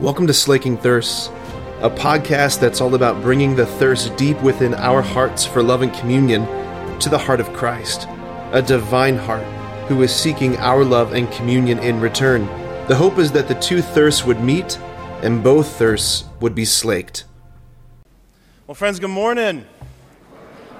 [0.00, 1.26] Welcome to Slaking Thirsts,
[1.80, 5.92] a podcast that's all about bringing the thirst deep within our hearts for love and
[5.92, 6.46] communion
[7.00, 8.06] to the heart of Christ,
[8.52, 9.42] a divine heart
[9.88, 12.46] who is seeking our love and communion in return.
[12.86, 14.78] The hope is that the two thirsts would meet
[15.22, 17.24] and both thirsts would be slaked.
[18.68, 19.66] Well, friends, good morning.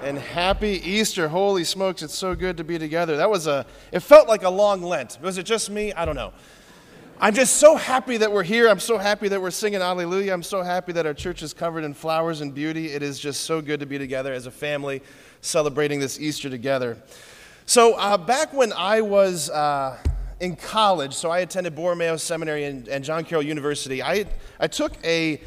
[0.05, 1.27] And happy Easter.
[1.27, 3.17] Holy smokes, it's so good to be together.
[3.17, 5.19] That was a, it felt like a long Lent.
[5.21, 5.93] Was it just me?
[5.93, 6.33] I don't know.
[7.21, 8.69] I'm just so happy that we're here.
[8.69, 10.33] I'm so happy that we're singing Hallelujah.
[10.33, 12.93] I'm so happy that our church is covered in flowers and beauty.
[12.93, 15.03] It is just so good to be together as a family
[15.41, 16.97] celebrating this Easter together.
[17.67, 19.99] So, uh, back when I was uh,
[20.39, 24.27] in college, so I attended Borromeo Seminary and, and John Carroll University, I,
[24.61, 25.41] I took a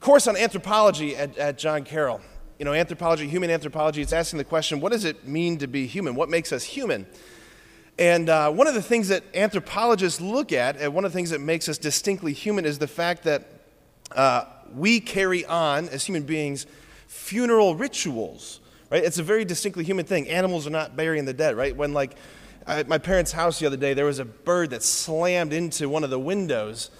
[0.00, 2.20] course on anthropology at, at John Carroll.
[2.58, 5.86] You know, anthropology, human anthropology, it's asking the question what does it mean to be
[5.86, 6.16] human?
[6.16, 7.06] What makes us human?
[7.98, 11.30] And uh, one of the things that anthropologists look at, and one of the things
[11.30, 13.46] that makes us distinctly human, is the fact that
[14.12, 16.66] uh, we carry on, as human beings,
[17.06, 18.60] funeral rituals.
[18.90, 19.04] Right?
[19.04, 20.28] It's a very distinctly human thing.
[20.28, 21.76] Animals are not burying the dead, right?
[21.76, 22.16] When, like,
[22.66, 26.04] at my parents' house the other day, there was a bird that slammed into one
[26.04, 26.90] of the windows.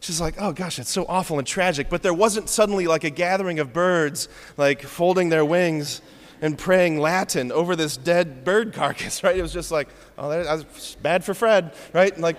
[0.00, 1.88] She's like, oh gosh, it's so awful and tragic.
[1.88, 6.02] But there wasn't suddenly like a gathering of birds, like folding their wings
[6.40, 9.36] and praying Latin over this dead bird carcass, right?
[9.36, 12.12] It was just like, oh, that was bad for Fred, right?
[12.12, 12.36] And like,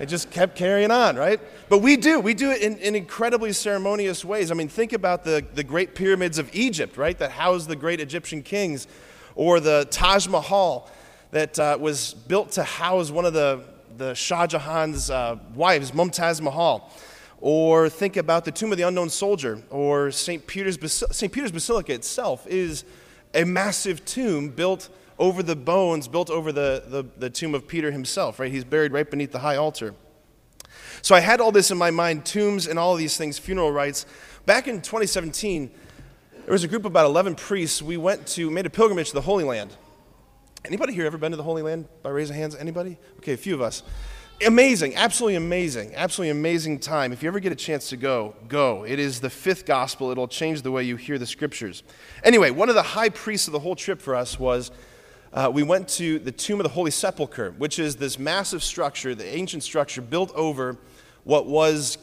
[0.00, 1.40] it just kept carrying on, right?
[1.68, 2.20] But we do.
[2.20, 4.50] We do it in, in, incredibly ceremonious ways.
[4.50, 8.00] I mean, think about the, the great pyramids of Egypt, right, that house the great
[8.00, 8.86] Egyptian kings,
[9.34, 10.88] or the Taj Mahal
[11.32, 13.64] that uh, was built to house one of the,
[13.96, 16.90] the Shah Jahan's uh, wives, Mumtaz Mahal.
[17.40, 20.44] Or think about the Tomb of the Unknown Soldier, or St.
[20.46, 21.32] Peter's, St.
[21.32, 22.84] Peter's Basilica itself is
[23.34, 27.90] a massive tomb built over the bones, built over the, the, the, tomb of Peter
[27.90, 28.52] himself, right?
[28.52, 29.94] He's buried right beneath the high altar.
[31.02, 34.06] So I had all this in my mind tombs and all these things, funeral rites.
[34.46, 35.70] Back in 2017,
[36.44, 37.82] there was a group of about 11 priests.
[37.82, 39.76] We went to, made a pilgrimage to the Holy Land.
[40.64, 42.54] Anybody here ever been to the Holy Land by raise of hands?
[42.54, 42.98] Anybody?
[43.18, 43.82] Okay, a few of us.
[44.46, 47.12] Amazing, absolutely amazing, absolutely amazing time.
[47.12, 48.84] If you ever get a chance to go, go.
[48.84, 50.12] It is the fifth gospel.
[50.12, 51.82] It'll change the way you hear the scriptures.
[52.22, 54.70] Anyway, one of the high priests of the whole trip for us was
[55.32, 59.12] uh, we went to the Tomb of the Holy Sepulchre, which is this massive structure,
[59.12, 60.76] the ancient structure built over
[61.24, 61.98] what was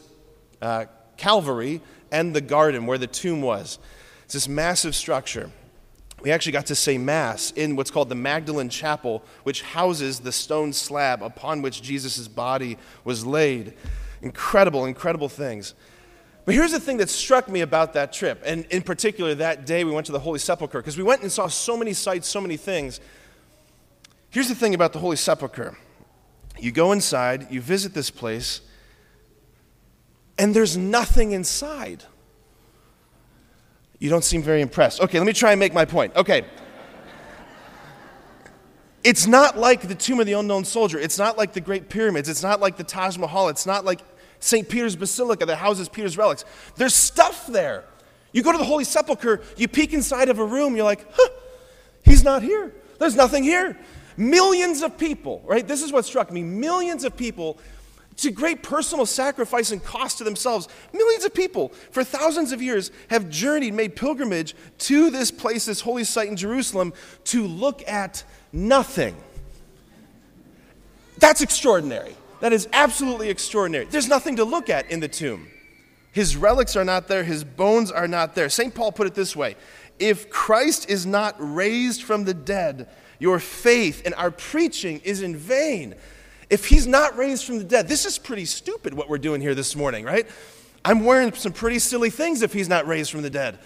[0.60, 0.84] uh,
[1.16, 1.80] Calvary
[2.12, 3.78] and the garden where the tomb was.
[4.24, 5.50] It's this massive structure
[6.22, 10.32] we actually got to say Mass in what's called the Magdalen Chapel, which houses the
[10.32, 13.74] stone slab upon which Jesus' body was laid.
[14.22, 15.74] Incredible, incredible things.
[16.46, 19.84] But here's the thing that struck me about that trip, and in particular that day
[19.84, 22.40] we went to the Holy Sepulchre, because we went and saw so many sights, so
[22.40, 23.00] many things.
[24.30, 25.76] Here's the thing about the Holy Sepulchre
[26.58, 28.62] you go inside, you visit this place,
[30.38, 32.04] and there's nothing inside.
[33.98, 35.00] You don't seem very impressed.
[35.00, 36.14] Okay, let me try and make my point.
[36.16, 36.44] Okay.
[39.02, 40.98] It's not like the Tomb of the Unknown Soldier.
[40.98, 42.28] It's not like the Great Pyramids.
[42.28, 43.48] It's not like the Taj Mahal.
[43.48, 44.00] It's not like
[44.40, 44.68] St.
[44.68, 46.44] Peter's Basilica that houses Peter's relics.
[46.76, 47.84] There's stuff there.
[48.32, 51.28] You go to the Holy Sepulchre, you peek inside of a room, you're like, huh,
[52.02, 52.72] he's not here.
[52.98, 53.78] There's nothing here.
[54.16, 55.66] Millions of people, right?
[55.66, 56.42] This is what struck me.
[56.42, 57.58] Millions of people
[58.16, 60.68] to great personal sacrifice and cost to themselves.
[60.92, 65.80] Millions of people for thousands of years have journeyed, made pilgrimage to this place, this
[65.80, 66.92] holy site in Jerusalem,
[67.24, 69.16] to look at nothing.
[71.18, 72.16] That's extraordinary.
[72.40, 73.86] That is absolutely extraordinary.
[73.86, 75.48] There's nothing to look at in the tomb.
[76.12, 78.48] His relics are not there, his bones are not there.
[78.48, 78.74] St.
[78.74, 79.56] Paul put it this way
[79.98, 82.88] If Christ is not raised from the dead,
[83.18, 85.94] your faith and our preaching is in vain.
[86.48, 89.54] If he's not raised from the dead, this is pretty stupid what we're doing here
[89.54, 90.28] this morning, right?
[90.84, 93.58] I'm wearing some pretty silly things if he's not raised from the dead.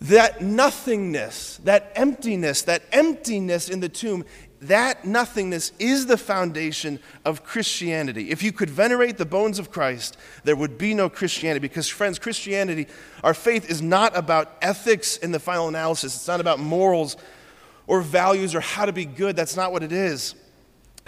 [0.00, 4.24] That nothingness, that emptiness, that emptiness in the tomb,
[4.62, 8.30] that nothingness is the foundation of Christianity.
[8.30, 11.60] If you could venerate the bones of Christ, there would be no Christianity.
[11.60, 12.86] Because, friends, Christianity,
[13.22, 17.16] our faith is not about ethics in the final analysis, it's not about morals
[17.86, 19.36] or values or how to be good.
[19.36, 20.34] That's not what it is.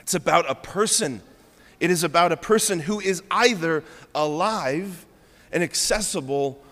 [0.02, 1.22] It's about a person.
[1.80, 3.82] It is about a person who is either
[4.14, 5.06] alive
[5.50, 6.62] and accessible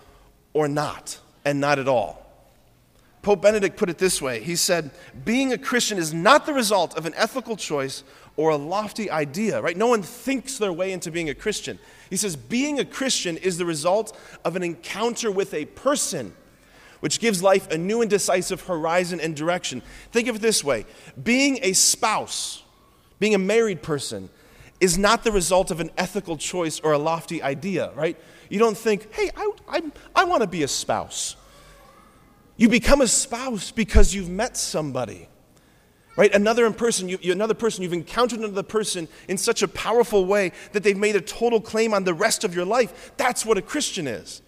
[0.53, 2.21] or not, and not at all.
[3.23, 4.91] Pope Benedict put it this way He said,
[5.25, 8.03] Being a Christian is not the result of an ethical choice
[8.37, 9.77] or a lofty idea, right?
[9.77, 11.79] No one thinks their way into being a Christian.
[12.09, 16.35] He says, Being a Christian is the result of an encounter with a person,
[17.01, 19.83] which gives life a new and decisive horizon and direction.
[20.13, 20.87] Think of it this way
[21.23, 22.63] being a spouse
[23.21, 24.29] being a married person,
[24.81, 28.19] is not the result of an ethical choice or a lofty idea, right?
[28.49, 29.83] You don't think, hey, I, I,
[30.17, 31.37] I want to be a spouse.
[32.57, 35.29] You become a spouse because you've met somebody.
[36.17, 36.35] Right?
[36.35, 40.83] Another person, you, another person, you've encountered another person in such a powerful way that
[40.83, 43.13] they've made a total claim on the rest of your life.
[43.17, 44.43] That's what a Christian is.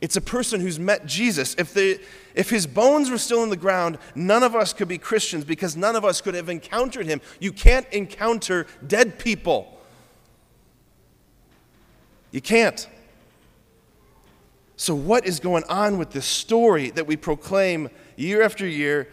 [0.00, 1.56] It's a person who's met Jesus.
[1.58, 1.98] If, they,
[2.34, 5.76] if his bones were still in the ground, none of us could be Christians because
[5.76, 7.20] none of us could have encountered him.
[7.40, 9.78] You can't encounter dead people.
[12.30, 12.86] You can't.
[14.76, 19.08] So, what is going on with this story that we proclaim year after year,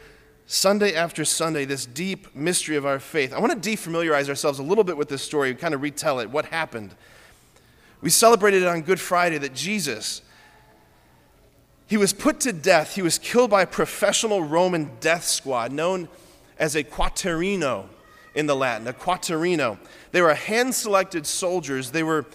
[0.45, 3.33] Sunday after Sunday, this deep mystery of our faith?
[3.33, 6.29] I want to defamiliarize ourselves a little bit with this story, kind of retell it,
[6.29, 6.93] what happened.
[8.01, 10.21] We celebrated on Good Friday that Jesus,
[11.87, 12.95] he was put to death.
[12.95, 16.07] He was killed by a professional Roman death squad known
[16.57, 17.85] as a quaternio
[18.33, 19.77] in the Latin, a quaternio.
[20.11, 21.91] They were hand selected soldiers.
[21.91, 22.25] They were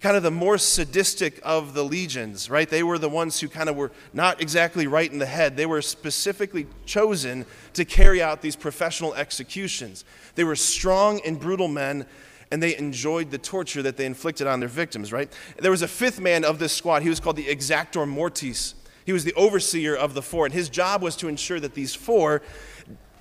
[0.00, 2.68] kind of the more sadistic of the legions, right?
[2.68, 5.56] They were the ones who kind of were not exactly right in the head.
[5.56, 7.44] They were specifically chosen
[7.74, 10.04] to carry out these professional executions.
[10.36, 12.06] They were strong and brutal men,
[12.50, 15.30] and they enjoyed the torture that they inflicted on their victims, right?
[15.58, 17.02] There was a fifth man of this squad.
[17.02, 18.74] He was called the Exactor Mortis.
[19.04, 21.94] He was the overseer of the four, and his job was to ensure that these
[21.94, 22.42] four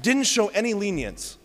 [0.02, 1.38] didn't show any lenience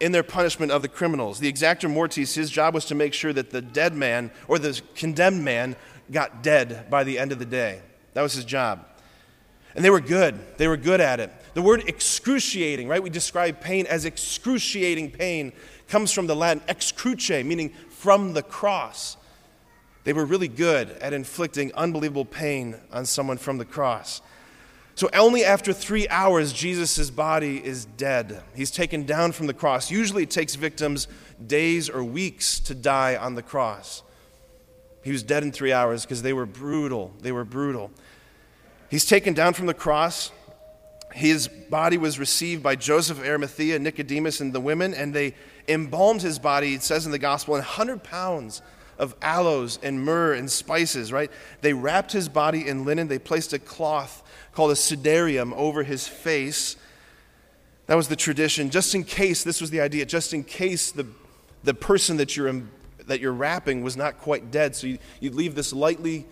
[0.00, 1.38] in their punishment of the criminals.
[1.38, 4.80] The exactor mortis, his job was to make sure that the dead man or the
[4.94, 5.76] condemned man
[6.10, 7.82] got dead by the end of the day.
[8.14, 8.86] That was his job.
[9.74, 10.56] And they were good.
[10.56, 11.30] They were good at it.
[11.54, 13.02] The word excruciating, right?
[13.02, 15.52] We describe pain as excruciating pain,
[15.86, 19.16] comes from the Latin excruce, meaning from the cross.
[20.04, 24.22] They were really good at inflicting unbelievable pain on someone from the cross.
[24.94, 28.42] So, only after three hours, Jesus' body is dead.
[28.54, 29.90] He's taken down from the cross.
[29.90, 31.08] Usually, it takes victims
[31.46, 34.02] days or weeks to die on the cross.
[35.02, 37.12] He was dead in three hours because they were brutal.
[37.20, 37.90] They were brutal.
[38.90, 40.32] He's taken down from the cross.
[41.12, 45.34] His body was received by Joseph of Arimathea, Nicodemus, and the women, and they
[45.66, 48.62] embalmed his body, it says in the gospel, in 100 pounds
[49.00, 51.30] of aloes and myrrh and spices, right?
[51.62, 53.08] They wrapped his body in linen.
[53.08, 56.76] They placed a cloth called a sudarium over his face.
[57.86, 61.06] That was the tradition, just in case, this was the idea, just in case the,
[61.64, 62.62] the person that you're,
[63.06, 64.76] that you're wrapping was not quite dead.
[64.76, 66.26] So you, you'd leave this lightly,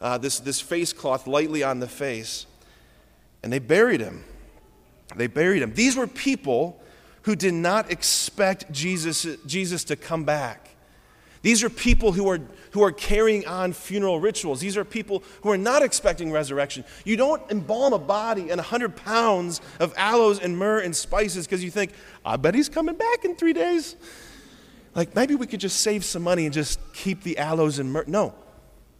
[0.00, 2.46] uh, this, this face cloth lightly on the face.
[3.42, 4.24] And they buried him.
[5.14, 5.74] They buried him.
[5.74, 6.80] These were people
[7.22, 10.70] who did not expect Jesus, Jesus to come back.
[11.44, 14.60] These are people who are, who are carrying on funeral rituals.
[14.60, 16.86] These are people who are not expecting resurrection.
[17.04, 21.62] You don't embalm a body in 100 pounds of aloes and myrrh and spices because
[21.62, 21.92] you think,
[22.24, 23.94] I bet he's coming back in three days.
[24.94, 28.04] Like, maybe we could just save some money and just keep the aloes and myrrh.
[28.06, 28.34] No,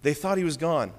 [0.03, 0.93] they thought he was gone.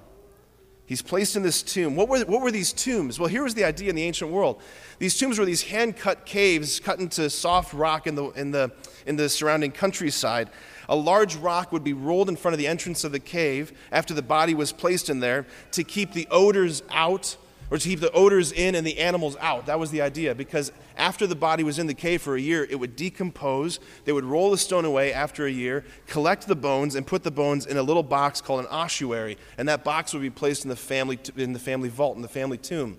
[0.86, 1.94] He's placed in this tomb.
[1.94, 3.20] What were, what were these tombs?
[3.20, 4.60] Well, here was the idea in the ancient world.
[4.98, 8.72] These tombs were these hand cut caves cut into soft rock in the, in, the,
[9.04, 10.50] in the surrounding countryside
[10.88, 14.14] a large rock would be rolled in front of the entrance of the cave after
[14.14, 17.36] the body was placed in there to keep the odors out
[17.70, 19.66] or to keep the odors in and the animals out.
[19.66, 22.64] That was the idea because after the body was in the cave for a year,
[22.70, 23.80] it would decompose.
[24.04, 27.30] They would roll the stone away after a year, collect the bones, and put the
[27.30, 29.36] bones in a little box called an ossuary.
[29.58, 32.28] And that box would be placed in the family, in the family vault, in the
[32.28, 32.98] family tomb.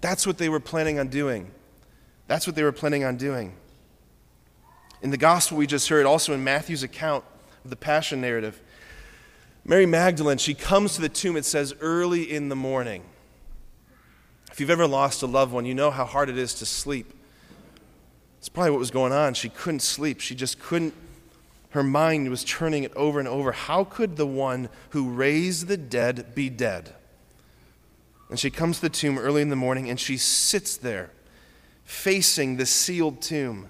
[0.00, 1.50] That's what they were planning on doing.
[2.26, 3.54] That's what they were planning on doing.
[5.02, 7.24] In the gospel we just heard, also in Matthew's account
[7.64, 8.60] of the Passion narrative,
[9.64, 13.02] Mary Magdalene, she comes to the tomb, it says, early in the morning.
[14.50, 17.14] If you've ever lost a loved one, you know how hard it is to sleep.
[18.38, 19.34] It's probably what was going on.
[19.34, 20.20] She couldn't sleep.
[20.20, 20.94] She just couldn't,
[21.70, 23.52] her mind was turning it over and over.
[23.52, 26.94] How could the one who raised the dead be dead?
[28.30, 31.10] And she comes to the tomb early in the morning and she sits there
[31.84, 33.68] facing the sealed tomb.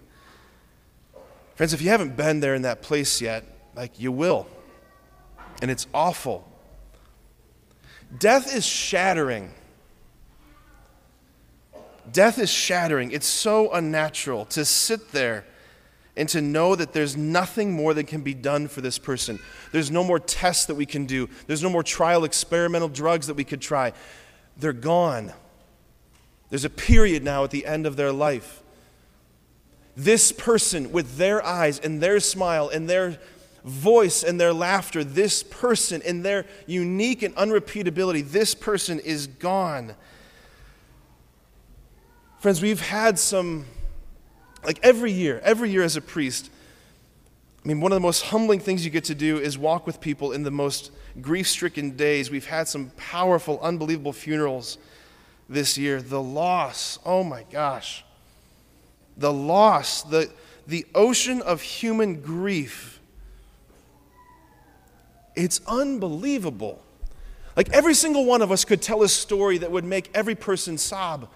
[1.60, 3.44] Friends, if you haven't been there in that place yet,
[3.76, 4.46] like you will.
[5.60, 6.50] And it's awful.
[8.18, 9.52] Death is shattering.
[12.10, 13.10] Death is shattering.
[13.10, 15.44] It's so unnatural to sit there
[16.16, 19.38] and to know that there's nothing more that can be done for this person.
[19.70, 23.34] There's no more tests that we can do, there's no more trial experimental drugs that
[23.34, 23.92] we could try.
[24.56, 25.34] They're gone.
[26.48, 28.62] There's a period now at the end of their life
[29.96, 33.18] this person with their eyes and their smile and their
[33.64, 39.94] voice and their laughter, this person in their unique and unrepeatability, this person is gone.
[42.38, 43.66] Friends, we've had some,
[44.64, 46.50] like every year, every year as a priest,
[47.62, 50.00] I mean, one of the most humbling things you get to do is walk with
[50.00, 52.30] people in the most grief stricken days.
[52.30, 54.78] We've had some powerful, unbelievable funerals
[55.46, 56.00] this year.
[56.00, 58.02] The loss, oh my gosh.
[59.16, 60.30] The loss, the,
[60.66, 63.00] the ocean of human grief.
[65.34, 66.82] It's unbelievable.
[67.56, 70.78] Like every single one of us could tell a story that would make every person
[70.78, 71.28] sob.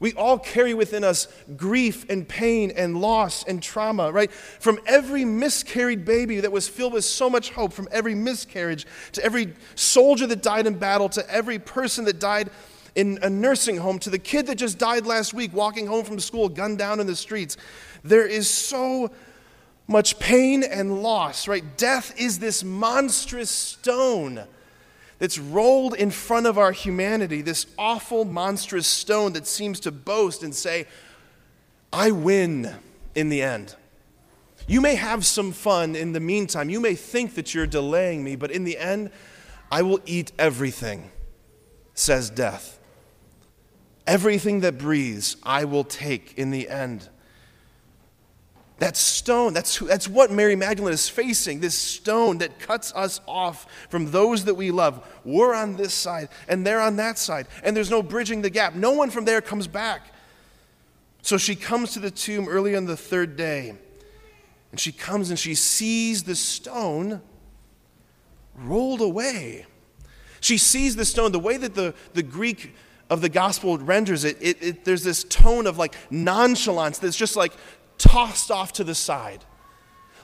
[0.00, 4.30] We all carry within us grief and pain and loss and trauma, right?
[4.30, 9.24] From every miscarried baby that was filled with so much hope, from every miscarriage to
[9.24, 12.50] every soldier that died in battle, to every person that died
[12.98, 16.18] in a nursing home, to the kid that just died last week walking home from
[16.18, 17.56] school, gunned down in the streets.
[18.02, 19.12] There is so
[19.86, 21.62] much pain and loss, right?
[21.76, 24.42] Death is this monstrous stone
[25.20, 30.42] that's rolled in front of our humanity, this awful, monstrous stone that seems to boast
[30.42, 30.84] and say,
[31.92, 32.74] I win
[33.14, 33.76] in the end.
[34.66, 36.68] You may have some fun in the meantime.
[36.68, 39.12] You may think that you're delaying me, but in the end,
[39.70, 41.12] I will eat everything,
[41.94, 42.77] says death.
[44.08, 47.10] Everything that breathes, I will take in the end.
[48.78, 53.66] That stone, that's, that's what Mary Magdalene is facing this stone that cuts us off
[53.90, 55.06] from those that we love.
[55.26, 58.74] We're on this side, and they're on that side, and there's no bridging the gap.
[58.74, 60.14] No one from there comes back.
[61.20, 63.74] So she comes to the tomb early on the third day,
[64.70, 67.20] and she comes and she sees the stone
[68.56, 69.66] rolled away.
[70.40, 72.74] She sees the stone, the way that the, the Greek
[73.10, 77.36] of the gospel renders it, it, it, there's this tone of like nonchalance that's just
[77.36, 77.52] like
[77.96, 79.44] tossed off to the side.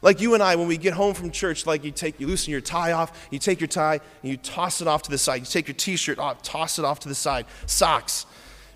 [0.02, 2.50] Like you and I, when we get home from church, like you take, you loosen
[2.50, 5.36] your tie off, you take your tie and you toss it off to the side.
[5.36, 7.46] You take your t-shirt off, toss it off to the side.
[7.64, 8.26] Socks.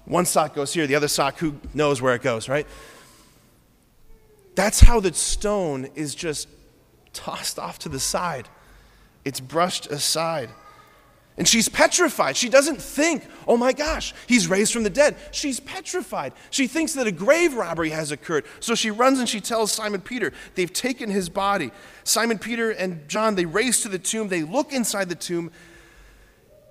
[0.07, 2.67] One sock goes here, the other sock, who knows where it goes, right?
[4.55, 6.49] That's how the stone is just
[7.12, 8.49] tossed off to the side.
[9.25, 10.49] It's brushed aside.
[11.38, 12.37] And she's petrified.
[12.37, 15.16] She doesn't think, oh my gosh, he's raised from the dead.
[15.30, 16.33] She's petrified.
[16.50, 18.45] She thinks that a grave robbery has occurred.
[18.59, 21.71] So she runs and she tells Simon Peter, they've taken his body.
[22.02, 24.26] Simon Peter and John, they race to the tomb.
[24.26, 25.52] They look inside the tomb.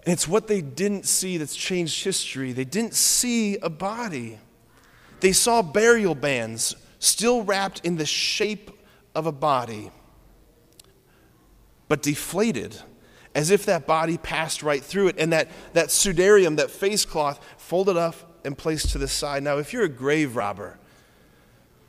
[0.06, 2.52] And it's what they didn't see that's changed history.
[2.52, 4.38] They didn't see a body,
[5.22, 8.72] they saw burial bands still wrapped in the shape
[9.16, 9.92] of a body,
[11.88, 12.78] but deflated
[13.38, 17.40] as if that body passed right through it, and that, that sudarium, that face cloth,
[17.60, 19.44] folded up and placed to the side.
[19.44, 20.80] Now, if you're a grave robber,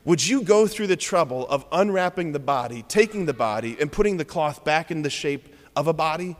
[0.05, 4.17] would you go through the trouble of unwrapping the body, taking the body, and putting
[4.17, 6.35] the cloth back in the shape of a body?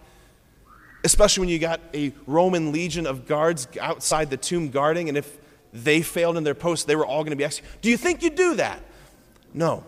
[1.03, 5.39] Especially when you got a Roman legion of guards outside the tomb guarding, and if
[5.73, 7.81] they failed in their post, they were all going to be executed.
[7.81, 8.79] Do you think you'd do that?
[9.55, 9.83] No.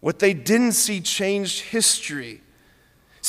[0.00, 2.40] What they didn't see changed history.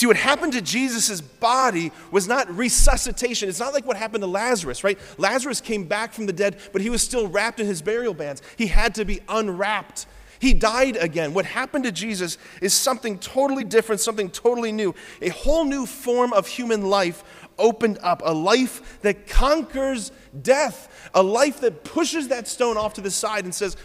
[0.03, 3.48] See, what happened to Jesus' body was not resuscitation.
[3.48, 5.00] It's not like what happened to Lazarus, right?
[5.17, 8.41] Lazarus came back from the dead, but he was still wrapped in his burial bands.
[8.57, 10.05] He had to be unwrapped.
[10.39, 11.33] He died again.
[11.33, 14.93] What happened to Jesus is something totally different, something totally new.
[15.22, 17.24] A whole new form of human life
[17.57, 23.01] opened up, a life that conquers death, a life that pushes that stone off to
[23.01, 23.77] the side and says,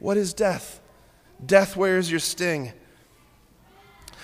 [0.00, 0.82] What is death?
[1.46, 2.74] Death, where is your sting?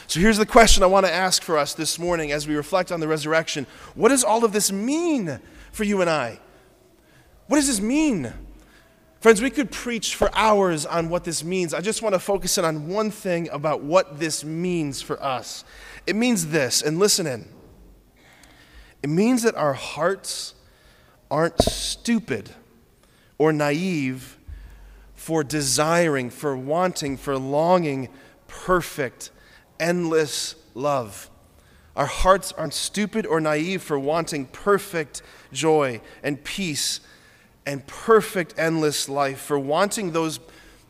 [0.08, 2.92] So here's the question I want to ask for us this morning as we reflect
[2.92, 3.66] on the resurrection.
[3.94, 5.40] What does all of this mean
[5.72, 6.38] for you and I?
[7.48, 8.32] What does this mean?
[9.20, 11.74] Friends, we could preach for hours on what this means.
[11.74, 15.64] I just want to focus in on one thing about what this means for us.
[16.06, 17.48] It means this, and listen in.
[19.02, 20.54] It means that our hearts
[21.30, 22.50] aren't stupid
[23.38, 24.38] or naive
[25.14, 28.08] for desiring, for wanting, for longing
[28.46, 29.30] perfect
[29.80, 31.30] endless love.
[31.96, 37.00] Our hearts aren't stupid or naive for wanting perfect joy and peace
[37.64, 40.38] and perfect endless life, for wanting those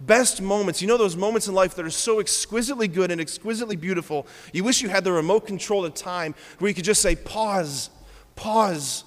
[0.00, 0.82] best moments.
[0.82, 4.26] You know, those moments in life that are so exquisitely good and exquisitely beautiful.
[4.52, 7.88] You wish you had the remote control of time where you could just say, pause,
[8.34, 9.04] pause.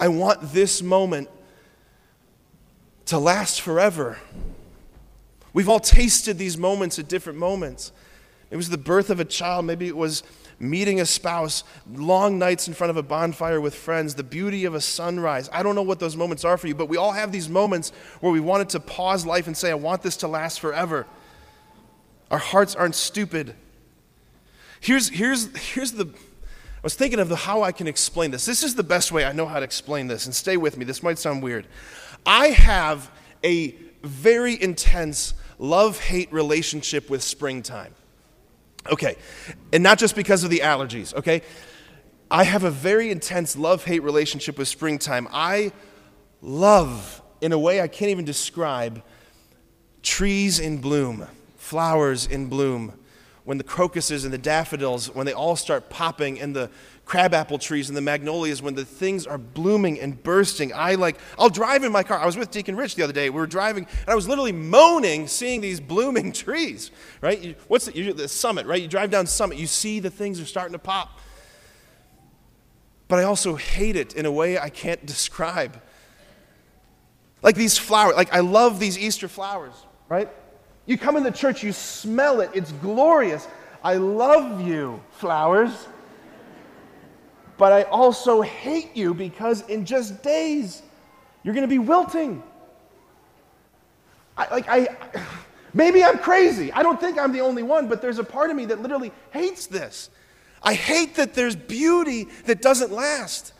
[0.00, 1.28] I want this moment
[3.06, 4.18] to last forever.
[5.52, 7.92] We've all tasted these moments at different moments.
[8.50, 9.64] It was the birth of a child.
[9.64, 10.22] Maybe it was
[10.58, 14.74] meeting a spouse, long nights in front of a bonfire with friends, the beauty of
[14.74, 15.48] a sunrise.
[15.52, 17.92] I don't know what those moments are for you, but we all have these moments
[18.20, 21.06] where we wanted to pause life and say, I want this to last forever.
[22.30, 23.54] Our hearts aren't stupid.
[24.80, 26.06] Here's, here's, here's the.
[26.06, 28.44] I was thinking of the, how I can explain this.
[28.44, 30.84] This is the best way I know how to explain this, and stay with me.
[30.84, 31.66] This might sound weird.
[32.26, 33.10] I have
[33.42, 37.94] a very intense love hate relationship with springtime.
[38.90, 39.16] Okay,
[39.72, 41.42] and not just because of the allergies, okay?
[42.30, 45.28] I have a very intense love hate relationship with springtime.
[45.32, 45.72] I
[46.42, 49.02] love, in a way I can't even describe,
[50.02, 51.26] trees in bloom,
[51.56, 52.98] flowers in bloom.
[53.44, 56.70] When the crocuses and the daffodils, when they all start popping, and the
[57.04, 61.50] crabapple trees and the magnolias, when the things are blooming and bursting, I like, I'll
[61.50, 62.18] drive in my car.
[62.18, 63.30] I was with Deacon Rich the other day.
[63.30, 67.40] We were driving, and I was literally moaning seeing these blooming trees, right?
[67.40, 68.80] You, what's the, the summit, right?
[68.80, 71.20] You drive down Summit, you see the things are starting to pop.
[73.08, 75.80] But I also hate it in a way I can't describe.
[77.42, 79.74] Like these flowers, like I love these Easter flowers,
[80.08, 80.30] right?
[80.86, 83.46] You come in the church, you smell it, it's glorious.
[83.82, 85.88] I love you, flowers.
[87.56, 90.82] But I also hate you because in just days,
[91.42, 92.42] you're going to be wilting.
[94.36, 94.88] I, like, I,
[95.74, 96.72] maybe I'm crazy.
[96.72, 99.12] I don't think I'm the only one, but there's a part of me that literally
[99.30, 100.10] hates this.
[100.62, 103.52] I hate that there's beauty that doesn't last.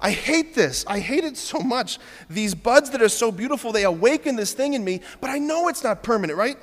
[0.00, 0.84] I hate this.
[0.86, 1.98] I hate it so much.
[2.30, 5.68] These buds that are so beautiful, they awaken this thing in me, but I know
[5.68, 6.58] it's not permanent, right?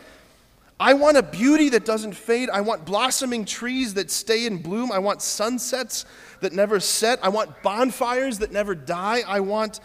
[0.80, 2.50] I want a beauty that doesn't fade.
[2.50, 4.92] I want blossoming trees that stay in bloom.
[4.92, 6.06] I want sunsets
[6.40, 7.20] that never set.
[7.22, 9.22] I want bonfires that never die.
[9.28, 9.82] I want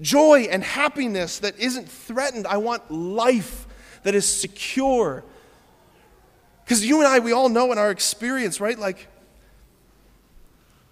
[0.00, 2.46] joy and happiness that isn't threatened.
[2.46, 3.66] I want life
[4.02, 5.24] that is secure.
[6.64, 8.78] Because you and I, we all know in our experience, right?
[8.78, 9.08] Like,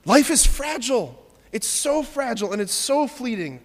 [0.05, 1.25] life is fragile.
[1.52, 3.61] It's so fragile and it's so fleeting.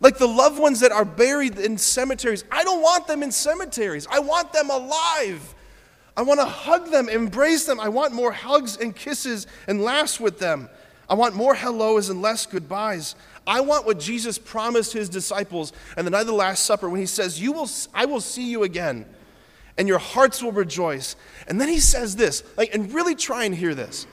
[0.00, 4.06] Like the loved ones that are buried in cemeteries, I don't want them in cemeteries.
[4.10, 5.54] I want them alive.
[6.16, 7.78] I want to hug them, embrace them.
[7.78, 10.68] I want more hugs and kisses and laughs with them.
[11.08, 13.14] I want more hellos and less goodbyes.
[13.46, 17.00] I want what Jesus promised his disciples and the night of the Last Supper when
[17.00, 19.06] he says, you will, I will see you again,
[19.78, 21.16] and your hearts will rejoice.
[21.46, 24.06] And then he says this, like, and really try and hear this.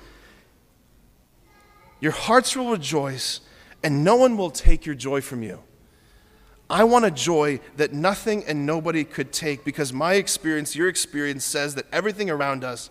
[2.00, 3.42] Your hearts will rejoice,
[3.84, 5.60] and no one will take your joy from you.
[6.70, 11.46] I want a joy that nothing and nobody could take because my experience, your experience,
[11.46, 12.90] says that everything around us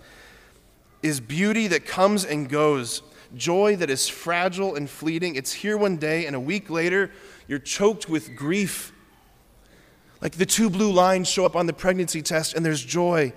[1.02, 3.02] is beauty that comes and goes,
[3.36, 5.34] joy that is fragile and fleeting.
[5.34, 7.10] It's here one day, and a week later,
[7.48, 8.92] you're choked with grief.
[10.20, 13.32] Like the two blue lines show up on the pregnancy test, and there's joy.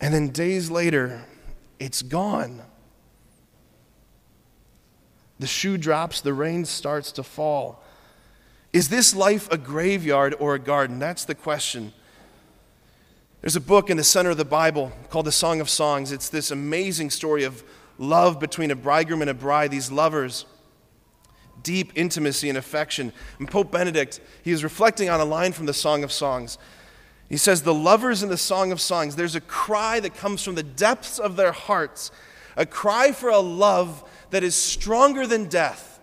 [0.00, 1.24] And then days later,
[1.78, 2.62] it's gone.
[5.40, 7.82] The shoe drops, the rain starts to fall.
[8.72, 10.98] Is this life a graveyard or a garden?
[10.98, 11.92] That's the question.
[13.40, 16.12] There's a book in the center of the Bible called the Song of Songs.
[16.12, 17.64] It's this amazing story of
[17.98, 20.44] love between a bridegroom and a bride, these lovers,
[21.62, 23.12] deep intimacy and affection.
[23.38, 26.58] And Pope Benedict, he is reflecting on a line from the Song of Songs.
[27.28, 30.54] He says, The lovers in the Song of Songs, there's a cry that comes from
[30.54, 32.10] the depths of their hearts,
[32.56, 35.98] a cry for a love that is stronger than death.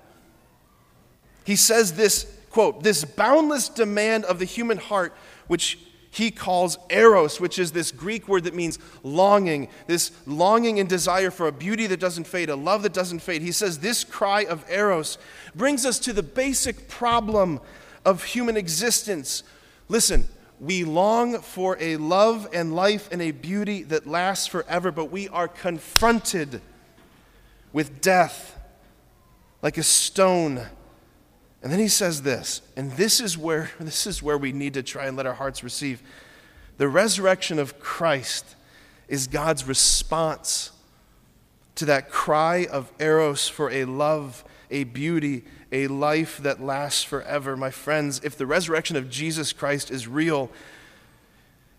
[1.45, 5.15] He says this quote, this boundless demand of the human heart,
[5.45, 5.77] which
[6.09, 11.29] he calls eros, which is this Greek word that means longing, this longing and desire
[11.29, 13.43] for a beauty that doesn't fade, a love that doesn't fade.
[13.43, 15.19] He says this cry of eros
[15.53, 17.61] brings us to the basic problem
[18.03, 19.43] of human existence.
[19.87, 20.27] Listen,
[20.59, 25.29] we long for a love and life and a beauty that lasts forever, but we
[25.29, 26.59] are confronted
[27.71, 28.57] with death
[29.61, 30.65] like a stone
[31.67, 34.83] and then he says this, and this is where this is where we need to
[34.83, 36.01] try and let our hearts receive.
[36.77, 38.55] The resurrection of Christ
[39.09, 40.71] is God's response
[41.75, 47.57] to that cry of eros for a love, a beauty, a life that lasts forever.
[47.57, 50.49] My friends, if the resurrection of Jesus Christ is real,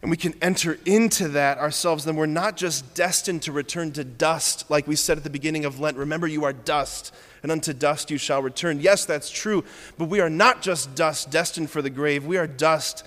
[0.00, 4.04] and we can enter into that ourselves, then we're not just destined to return to
[4.04, 5.96] dust, like we said at the beginning of Lent.
[5.96, 8.80] Remember, you are dust and unto dust you shall return.
[8.80, 9.64] Yes, that's true,
[9.96, 13.04] but we are not just dust destined for the grave, we are dust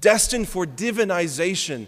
[0.00, 1.86] destined for divinization.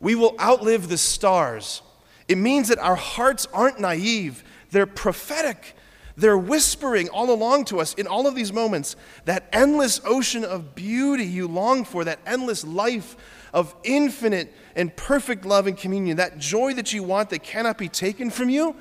[0.00, 1.82] We will outlive the stars.
[2.28, 5.74] It means that our hearts aren't naive, they're prophetic.
[6.16, 10.74] They're whispering all along to us in all of these moments that endless ocean of
[10.74, 13.16] beauty you long for, that endless life
[13.52, 17.88] of infinite and perfect love and communion, that joy that you want that cannot be
[17.88, 18.74] taken from you,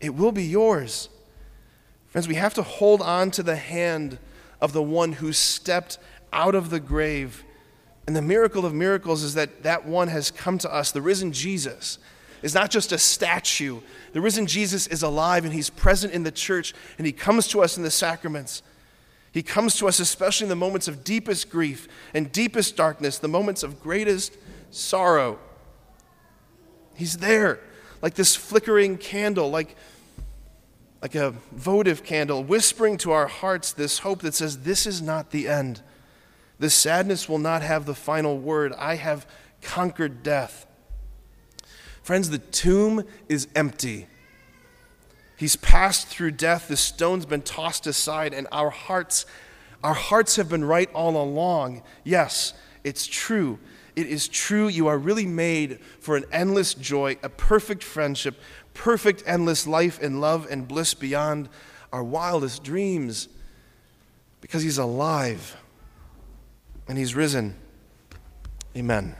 [0.00, 1.08] it will be yours.
[2.08, 4.18] Friends, we have to hold on to the hand
[4.60, 5.98] of the one who stepped
[6.32, 7.44] out of the grave.
[8.06, 10.90] And the miracle of miracles is that that one has come to us.
[10.90, 11.98] The risen Jesus
[12.46, 13.80] is not just a statue.
[14.12, 17.60] The risen Jesus is alive and he's present in the church and he comes to
[17.60, 18.62] us in the sacraments.
[19.32, 23.26] He comes to us, especially in the moments of deepest grief and deepest darkness, the
[23.26, 24.36] moments of greatest
[24.70, 25.40] sorrow.
[26.94, 27.58] He's there,
[28.00, 29.74] like this flickering candle, like,
[31.02, 35.32] like a votive candle, whispering to our hearts this hope that says, This is not
[35.32, 35.82] the end.
[36.60, 38.72] This sadness will not have the final word.
[38.78, 39.26] I have
[39.62, 40.65] conquered death.
[42.06, 44.06] Friends, the tomb is empty.
[45.36, 49.26] He's passed through death, the stone's been tossed aside, and our hearts,
[49.82, 51.82] our hearts have been right all along.
[52.04, 52.52] Yes,
[52.84, 53.58] it's true.
[53.96, 54.68] It is true.
[54.68, 58.38] You are really made for an endless joy, a perfect friendship,
[58.72, 61.48] perfect endless life and love and bliss beyond
[61.92, 63.26] our wildest dreams.
[64.40, 65.56] Because he's alive
[66.86, 67.56] and he's risen.
[68.76, 69.16] Amen.